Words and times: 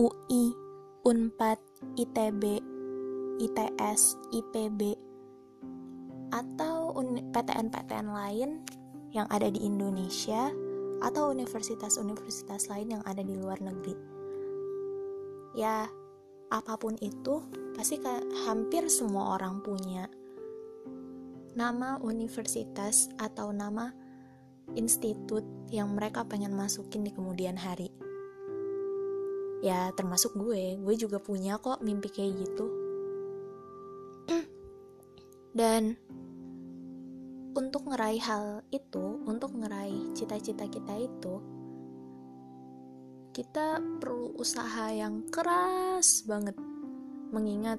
UI, 0.00 0.56
UNPAD, 1.04 1.60
ITB, 2.00 2.64
ITS, 3.36 4.16
IPB, 4.32 4.96
atau 6.32 6.96
PTN-PTN 7.36 8.08
lain 8.08 8.64
yang 9.12 9.28
ada 9.28 9.52
di 9.52 9.60
Indonesia 9.60 10.48
atau 11.04 11.28
universitas-universitas 11.36 12.72
lain 12.72 12.96
yang 12.96 13.02
ada 13.04 13.20
di 13.20 13.36
luar 13.36 13.60
negeri. 13.60 13.92
Ya, 15.52 15.84
apa 16.48 16.80
pun 16.80 16.96
itu, 17.04 17.44
pasti 17.76 18.00
hampir 18.48 18.88
semua 18.88 19.36
orang 19.36 19.60
punya 19.60 20.08
nama 21.52 22.00
universitas 22.00 23.12
atau 23.20 23.52
nama 23.52 23.92
institut 24.78 25.44
yang 25.68 25.92
mereka 25.92 26.24
pengen 26.24 26.56
masukin 26.56 27.04
di 27.04 27.12
kemudian 27.12 27.60
hari. 27.60 28.09
Ya, 29.60 29.92
termasuk 29.92 30.32
gue, 30.40 30.80
gue 30.80 30.94
juga 30.96 31.20
punya 31.20 31.60
kok 31.60 31.84
mimpi 31.84 32.08
kayak 32.08 32.32
gitu. 32.48 32.66
Dan 35.58 36.00
untuk 37.52 37.84
ngeraih 37.90 38.22
hal 38.24 38.44
itu, 38.72 39.20
untuk 39.28 39.52
ngeraih 39.52 40.16
cita-cita 40.16 40.64
kita 40.64 40.96
itu, 40.96 41.34
kita 43.36 43.78
perlu 44.00 44.32
usaha 44.40 44.90
yang 44.90 45.28
keras 45.28 46.24
banget. 46.24 46.56
Mengingat 47.30 47.78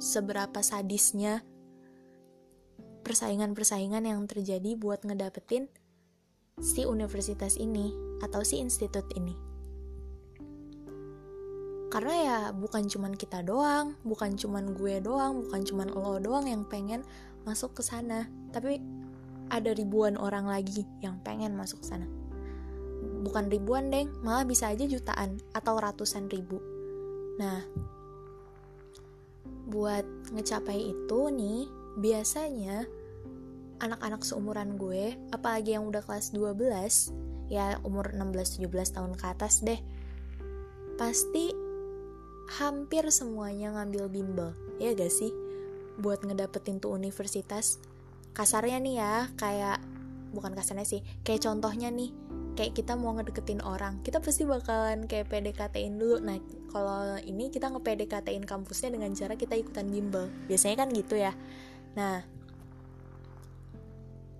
seberapa 0.00 0.58
sadisnya 0.64 1.46
persaingan-persaingan 3.04 4.08
yang 4.08 4.24
terjadi 4.24 4.74
buat 4.74 5.04
ngedapetin 5.04 5.68
si 6.58 6.88
universitas 6.88 7.60
ini 7.60 7.92
atau 8.24 8.40
si 8.42 8.58
institut 8.58 9.04
ini. 9.14 9.53
Karena 11.94 12.14
ya 12.18 12.38
bukan 12.50 12.90
cuman 12.90 13.14
kita 13.14 13.46
doang, 13.46 13.94
bukan 14.02 14.34
cuman 14.34 14.74
gue 14.74 14.98
doang, 14.98 15.46
bukan 15.46 15.62
cuman 15.62 15.94
lo 15.94 16.18
doang 16.18 16.50
yang 16.50 16.66
pengen 16.66 17.06
masuk 17.46 17.78
ke 17.78 17.86
sana, 17.86 18.26
tapi 18.50 18.82
ada 19.46 19.70
ribuan 19.70 20.18
orang 20.18 20.50
lagi 20.50 20.82
yang 20.98 21.22
pengen 21.22 21.54
masuk 21.54 21.86
ke 21.86 21.94
sana. 21.94 22.10
Bukan 23.22 23.46
ribuan, 23.46 23.94
deng, 23.94 24.10
malah 24.26 24.42
bisa 24.42 24.74
aja 24.74 24.82
jutaan 24.90 25.38
atau 25.54 25.78
ratusan 25.78 26.26
ribu. 26.34 26.58
Nah, 27.38 27.62
buat 29.70 30.02
ngecapai 30.34 30.90
itu 30.90 31.20
nih, 31.30 31.70
biasanya 32.02 32.90
anak-anak 33.78 34.26
seumuran 34.26 34.74
gue, 34.74 35.14
apalagi 35.30 35.78
yang 35.78 35.86
udah 35.86 36.02
kelas 36.02 36.34
12, 36.34 37.14
ya 37.54 37.78
umur 37.86 38.10
16-17 38.18 38.66
tahun 38.98 39.14
ke 39.14 39.24
atas 39.30 39.62
deh, 39.62 39.78
pasti 40.98 41.63
hampir 42.48 43.08
semuanya 43.08 43.72
ngambil 43.72 44.08
bimbel, 44.12 44.50
ya 44.76 44.92
gak 44.92 45.12
sih? 45.12 45.32
buat 45.98 46.22
ngedapetin 46.26 46.82
tuh 46.82 46.94
universitas. 46.94 47.78
Kasarnya 48.34 48.82
nih 48.82 48.94
ya 48.98 49.30
kayak 49.38 49.78
bukan 50.34 50.50
kasarnya 50.58 50.82
sih 50.82 51.00
kayak 51.22 51.46
contohnya 51.46 51.94
nih 51.94 52.10
kayak 52.58 52.74
kita 52.74 52.98
mau 52.98 53.14
ngedeketin 53.14 53.62
orang 53.62 54.02
kita 54.02 54.18
pasti 54.18 54.42
bakalan 54.42 55.06
kayak 55.06 55.30
PDKT-in 55.30 55.94
dulu. 55.94 56.18
Nah 56.18 56.42
kalau 56.74 57.14
ini 57.22 57.54
kita 57.54 57.70
nge-PDKT-in 57.70 58.42
kampusnya 58.42 58.90
dengan 58.90 59.14
cara 59.14 59.38
kita 59.38 59.54
ikutan 59.54 59.86
bimbel. 59.86 60.26
Biasanya 60.50 60.82
kan 60.82 60.88
gitu 60.90 61.14
ya. 61.14 61.30
Nah 61.94 62.26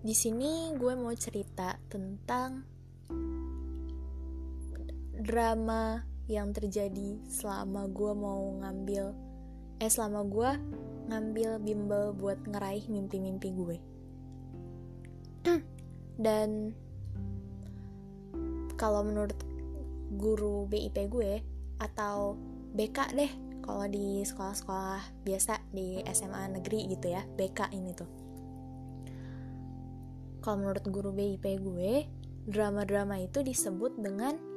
di 0.00 0.14
sini 0.14 0.70
gue 0.78 0.94
mau 0.94 1.12
cerita 1.18 1.76
tentang 1.90 2.62
drama 5.18 6.09
yang 6.30 6.54
terjadi 6.54 7.18
selama 7.26 7.90
gue 7.90 8.12
mau 8.14 8.54
ngambil 8.62 9.10
eh 9.82 9.90
selama 9.90 10.22
gue 10.30 10.50
ngambil 11.10 11.58
bimbel 11.58 12.14
buat 12.14 12.38
ngeraih 12.46 12.86
mimpi-mimpi 12.86 13.50
gue. 13.50 13.76
Dan 16.24 16.70
kalau 18.78 19.02
menurut 19.02 19.34
guru 20.14 20.70
BIP 20.70 21.10
gue 21.10 21.42
atau 21.82 22.38
BK 22.78 22.98
deh 23.18 23.32
kalau 23.60 23.90
di 23.90 24.22
sekolah-sekolah 24.22 25.26
biasa 25.26 25.58
di 25.74 26.00
SMA 26.14 26.58
negeri 26.58 26.90
gitu 26.90 27.10
ya 27.10 27.22
BK 27.26 27.74
ini 27.74 27.90
tuh 27.94 28.10
kalau 30.40 30.64
menurut 30.64 30.84
guru 30.88 31.10
BIP 31.12 31.44
gue 31.60 32.08
drama-drama 32.48 33.20
itu 33.20 33.44
disebut 33.44 34.00
dengan 34.00 34.49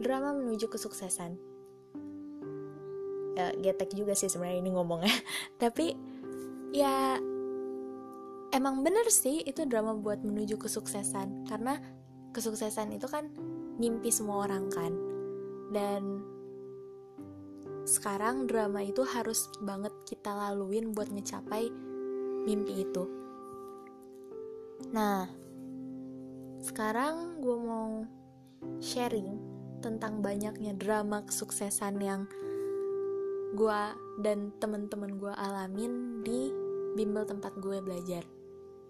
drama 0.00 0.36
menuju 0.36 0.68
kesuksesan. 0.68 1.36
Ya 3.36 3.52
getek 3.52 3.92
juga 3.92 4.16
sih 4.16 4.32
sebenarnya 4.32 4.60
ini 4.64 4.70
ngomongnya. 4.72 5.12
Tapi 5.62 5.92
ya 6.72 7.20
emang 8.52 8.80
bener 8.80 9.08
sih 9.12 9.44
itu 9.44 9.64
drama 9.68 9.96
buat 9.96 10.24
menuju 10.24 10.56
kesuksesan. 10.56 11.48
Karena 11.48 11.76
kesuksesan 12.32 12.96
itu 12.96 13.08
kan 13.08 13.28
mimpi 13.76 14.08
semua 14.08 14.48
orang 14.48 14.72
kan. 14.72 14.92
Dan 15.72 16.24
sekarang 17.86 18.50
drama 18.50 18.82
itu 18.82 19.06
harus 19.06 19.46
banget 19.62 19.94
kita 20.08 20.34
laluin 20.34 20.90
buat 20.90 21.12
ngecapai 21.12 21.70
mimpi 22.48 22.82
itu. 22.88 23.04
Nah 24.90 25.28
sekarang 26.66 27.38
gue 27.38 27.56
mau 27.62 28.02
sharing 28.82 29.55
tentang 29.86 30.18
banyaknya 30.18 30.74
drama 30.74 31.22
kesuksesan 31.22 32.02
yang 32.02 32.26
gue 33.54 33.82
dan 34.18 34.50
temen-temen 34.58 35.14
gue 35.22 35.30
alamin 35.30 36.26
di 36.26 36.50
bimbel 36.98 37.22
tempat 37.22 37.54
gue 37.62 37.78
belajar. 37.78 38.26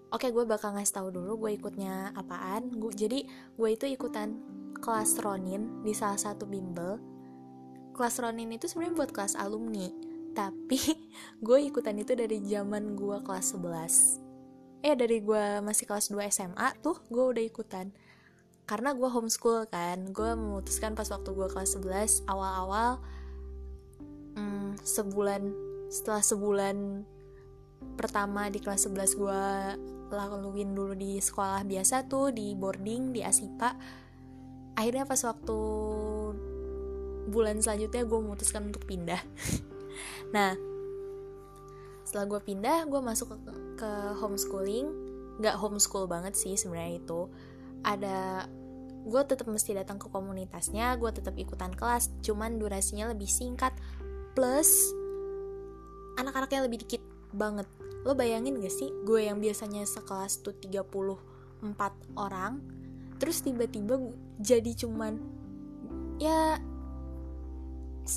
Oke, 0.08 0.32
gue 0.32 0.48
bakal 0.48 0.72
ngasih 0.72 0.96
tahu 0.96 1.08
dulu 1.12 1.44
gue 1.44 1.60
ikutnya 1.60 2.16
apaan. 2.16 2.72
Gue 2.80 2.94
jadi 2.96 3.28
gue 3.58 3.68
itu 3.68 3.84
ikutan 3.84 4.40
kelas 4.80 5.20
Ronin 5.20 5.84
di 5.84 5.92
salah 5.92 6.16
satu 6.16 6.48
bimbel. 6.48 6.96
Kelas 7.92 8.16
Ronin 8.22 8.48
itu 8.54 8.64
sebenarnya 8.64 8.96
buat 8.96 9.10
kelas 9.12 9.36
alumni, 9.36 9.92
tapi 10.32 10.78
gue 11.46 11.58
ikutan 11.68 11.98
itu 12.00 12.16
dari 12.16 12.40
zaman 12.46 12.96
gue 12.96 13.18
kelas 13.20 13.58
11. 13.58 14.86
Eh 14.86 14.94
dari 14.94 15.18
gue 15.20 15.44
masih 15.60 15.84
kelas 15.84 16.08
2 16.08 16.22
SMA 16.32 16.68
tuh 16.80 16.96
gue 17.12 17.24
udah 17.36 17.44
ikutan. 17.44 17.90
Karena 18.66 18.92
gue 18.98 19.06
homeschool 19.06 19.70
kan, 19.70 20.10
gue 20.10 20.30
memutuskan 20.34 20.98
pas 20.98 21.06
waktu 21.06 21.30
gue 21.30 21.48
kelas 21.48 21.78
11 21.78 22.26
awal-awal 22.26 22.98
hmm, 24.34 24.82
sebulan 24.82 25.42
setelah 25.86 26.22
sebulan 26.22 27.06
pertama 27.94 28.50
di 28.50 28.58
kelas 28.58 28.90
11 28.90 29.22
gue 29.22 29.42
laluin 30.10 30.70
dulu 30.74 30.94
di 30.94 31.18
sekolah 31.18 31.62
biasa 31.66 32.06
tuh 32.06 32.30
di 32.30 32.54
boarding 32.54 33.10
di 33.10 33.22
Asipa 33.26 33.74
akhirnya 34.76 35.08
pas 35.08 35.18
waktu 35.26 35.58
bulan 37.26 37.58
selanjutnya 37.58 38.06
gue 38.06 38.18
memutuskan 38.18 38.70
untuk 38.70 38.84
pindah. 38.86 39.20
Nah 40.36 40.52
setelah 42.04 42.28
gue 42.28 42.40
pindah 42.44 42.84
gue 42.84 43.00
masuk 43.00 43.32
ke, 43.32 43.36
ke 43.80 43.90
homeschooling. 44.20 44.86
Nggak 45.40 45.56
homeschool 45.56 46.04
banget 46.04 46.36
sih 46.36 46.52
sebenarnya 46.52 47.00
itu 47.00 47.30
ada 47.86 48.50
gue 49.06 49.22
tetap 49.22 49.46
mesti 49.46 49.78
datang 49.78 50.02
ke 50.02 50.10
komunitasnya 50.10 50.98
gue 50.98 51.10
tetap 51.14 51.38
ikutan 51.38 51.70
kelas 51.70 52.10
cuman 52.26 52.58
durasinya 52.58 53.14
lebih 53.14 53.30
singkat 53.30 53.70
plus 54.34 54.90
anak-anaknya 56.18 56.66
lebih 56.66 56.82
dikit 56.82 57.02
banget. 57.30 57.68
Lo 58.02 58.18
bayangin 58.18 58.58
gak 58.58 58.74
sih 58.74 58.90
gue 59.06 59.30
yang 59.30 59.38
biasanya 59.38 59.86
sekelas 59.86 60.42
tuh 60.42 60.58
34 60.58 61.70
orang 62.18 62.58
terus 63.16 63.40
tiba-tiba 63.40 63.96
jadi 64.42 64.76
cuman 64.76 65.16
ya 66.20 66.60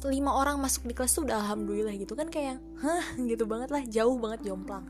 lima 0.06 0.38
orang 0.38 0.62
masuk 0.62 0.86
di 0.86 0.94
kelas 0.94 1.18
tuh 1.18 1.26
udah 1.26 1.42
alhamdulillah 1.42 1.96
gitu 1.98 2.14
kan 2.14 2.30
kayak 2.30 2.62
hah? 2.84 3.06
gitu 3.18 3.50
banget 3.50 3.70
lah 3.74 3.82
jauh 3.86 4.18
banget 4.18 4.50
jomplang. 4.50 4.86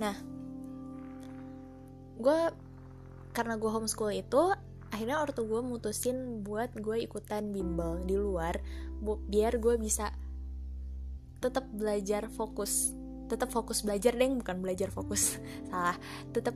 Nah 0.00 0.16
gue 2.22 2.38
karena 3.32 3.56
gue 3.56 3.70
homeschool 3.72 4.12
itu 4.12 4.52
akhirnya 4.92 5.24
ortu 5.24 5.48
gue 5.48 5.60
mutusin 5.64 6.44
buat 6.44 6.76
gue 6.76 7.00
ikutan 7.00 7.48
bimbel 7.48 8.04
di 8.04 8.20
luar 8.20 8.60
bu 9.00 9.16
biar 9.24 9.56
gue 9.56 9.80
bisa 9.80 10.12
tetap 11.42 11.66
belajar 11.74 12.30
fokus. 12.30 12.94
Tetap 13.26 13.50
fokus 13.50 13.82
belajar 13.82 14.14
deng 14.14 14.38
bukan 14.38 14.62
belajar 14.62 14.94
fokus. 14.94 15.42
Salah. 15.68 15.98
Tetap 16.30 16.54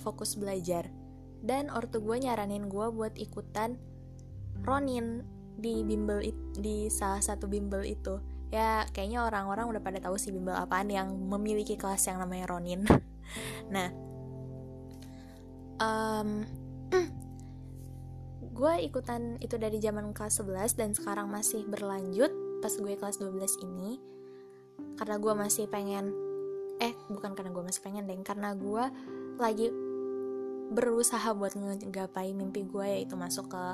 fokus 0.00 0.40
belajar. 0.40 0.88
Dan 1.44 1.68
ortu 1.68 2.00
gue 2.00 2.16
nyaranin 2.16 2.72
gue 2.72 2.86
buat 2.88 3.12
ikutan 3.20 3.76
Ronin 4.62 5.26
di 5.58 5.82
bimbel 5.82 6.22
di 6.54 6.86
salah 6.86 7.18
satu 7.18 7.50
bimbel 7.50 7.82
itu. 7.82 8.22
Ya 8.54 8.86
kayaknya 8.94 9.26
orang-orang 9.26 9.66
udah 9.74 9.82
pada 9.82 9.98
tahu 9.98 10.14
sih 10.16 10.30
bimbel 10.30 10.54
apaan 10.54 10.86
yang 10.86 11.10
memiliki 11.12 11.74
kelas 11.74 12.06
yang 12.08 12.22
namanya 12.22 12.48
Ronin. 12.48 12.86
Nah 13.74 14.11
um, 15.82 16.46
gue 18.52 18.74
ikutan 18.86 19.40
itu 19.42 19.58
dari 19.58 19.82
zaman 19.82 20.14
kelas 20.14 20.38
11 20.44 20.78
dan 20.78 20.90
sekarang 20.94 21.26
masih 21.26 21.66
berlanjut 21.66 22.30
pas 22.62 22.70
gue 22.70 22.94
kelas 22.94 23.18
12 23.18 23.66
ini. 23.66 23.98
Karena 24.94 25.18
gue 25.18 25.34
masih 25.34 25.66
pengen 25.66 26.14
eh 26.78 26.94
bukan 27.10 27.34
karena 27.34 27.50
gue 27.54 27.64
masih 27.66 27.82
pengen 27.82 28.06
deh 28.06 28.18
karena 28.22 28.54
gue 28.54 28.84
lagi 29.38 29.70
berusaha 30.72 31.30
buat 31.36 31.52
ngegapai 31.54 32.32
mimpi 32.32 32.64
gue 32.64 32.86
yaitu 32.86 33.14
masuk 33.18 33.50
ke 33.50 33.64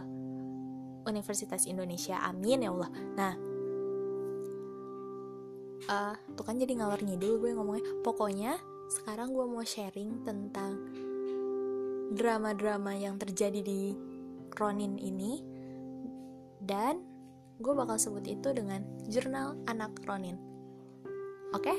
Universitas 1.08 1.64
Indonesia. 1.68 2.20
Amin 2.24 2.64
ya 2.64 2.72
Allah. 2.72 2.90
Nah 3.16 3.32
uh, 5.88 6.14
tuh 6.36 6.44
kan 6.44 6.56
jadi 6.60 6.74
ngalor 6.80 7.00
ngidul 7.04 7.40
gue 7.40 7.50
ngomongnya. 7.56 7.84
Pokoknya 8.04 8.52
sekarang 8.88 9.36
gue 9.36 9.44
mau 9.44 9.64
sharing 9.64 10.24
tentang 10.24 10.80
drama-drama 12.12 12.96
yang 12.96 13.16
terjadi 13.20 13.60
di 13.60 13.92
Ronin 14.56 14.96
ini. 14.96 15.44
Dan 16.62 17.00
gue 17.58 17.74
bakal 17.74 17.98
sebut 17.98 18.24
itu 18.28 18.52
dengan 18.52 18.84
jurnal 19.08 19.58
anak 19.66 19.92
Ronin. 20.06 20.36
Oke? 21.56 21.72
Okay? 21.72 21.78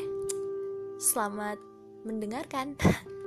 selamat 1.00 1.56
mendengarkan 2.04 2.76